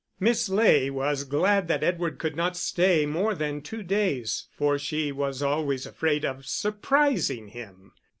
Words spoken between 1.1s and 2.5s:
glad that Edward could